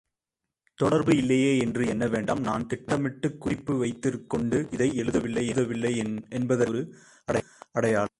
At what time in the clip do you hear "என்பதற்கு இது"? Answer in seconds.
6.29-6.93